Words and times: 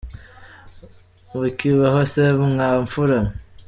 “Mukibaho 1.39 2.01
se 2.13 2.23
mwa 2.51 2.69
mfura 2.83 3.19
mwe? 3.25 3.33